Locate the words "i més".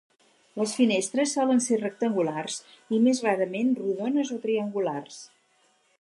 2.99-3.23